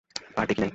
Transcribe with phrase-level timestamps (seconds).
[0.37, 0.69] আর দেখি নাই।